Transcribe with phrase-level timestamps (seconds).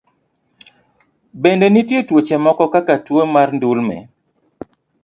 [1.41, 3.97] Bende, nitie tuoche moko kaka tuo mar ndulme.